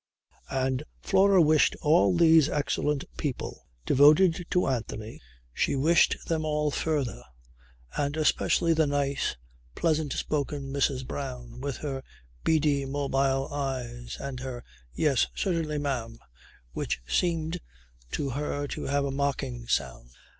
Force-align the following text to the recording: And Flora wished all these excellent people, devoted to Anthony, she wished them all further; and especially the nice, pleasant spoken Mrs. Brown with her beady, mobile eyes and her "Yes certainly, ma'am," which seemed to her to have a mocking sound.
And 0.49 0.81
Flora 1.03 1.43
wished 1.43 1.75
all 1.79 2.17
these 2.17 2.49
excellent 2.49 3.03
people, 3.17 3.67
devoted 3.85 4.47
to 4.49 4.65
Anthony, 4.65 5.21
she 5.53 5.75
wished 5.75 6.17
them 6.27 6.43
all 6.43 6.71
further; 6.71 7.21
and 7.95 8.17
especially 8.17 8.73
the 8.73 8.87
nice, 8.87 9.37
pleasant 9.75 10.13
spoken 10.13 10.73
Mrs. 10.73 11.05
Brown 11.05 11.59
with 11.61 11.77
her 11.77 12.01
beady, 12.43 12.83
mobile 12.85 13.47
eyes 13.53 14.17
and 14.19 14.39
her 14.39 14.63
"Yes 14.95 15.27
certainly, 15.35 15.77
ma'am," 15.77 16.17
which 16.71 16.99
seemed 17.07 17.59
to 18.13 18.31
her 18.31 18.65
to 18.69 18.85
have 18.85 19.05
a 19.05 19.11
mocking 19.11 19.67
sound. 19.67 20.09